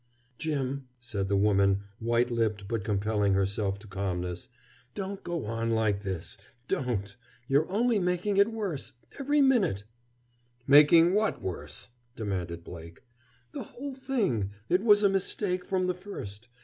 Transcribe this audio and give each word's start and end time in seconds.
"Jim," 0.39 0.87
said 0.99 1.27
the 1.27 1.35
woman, 1.37 1.81
white 1.99 2.31
lipped 2.31 2.67
but 2.67 2.83
compelling 2.83 3.35
herself 3.35 3.77
to 3.77 3.85
calmness, 3.85 4.49
"don't 4.95 5.23
go 5.23 5.45
on 5.45 5.69
like 5.69 6.01
this! 6.01 6.39
Don't! 6.67 7.15
You're 7.47 7.69
only 7.71 7.99
making 7.99 8.37
it 8.37 8.51
worse, 8.51 8.93
every 9.19 9.41
minute!" 9.41 9.83
"Making 10.65 11.13
what 11.13 11.39
worse?" 11.43 11.89
demanded 12.15 12.63
Blake. 12.63 13.03
"The 13.51 13.61
whole 13.61 13.93
thing. 13.93 14.49
It 14.69 14.81
was 14.81 15.03
a 15.03 15.07
mistake, 15.07 15.63
from 15.63 15.85
the 15.85 15.93
first. 15.93 16.47